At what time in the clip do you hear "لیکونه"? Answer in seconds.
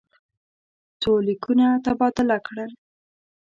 1.27-1.65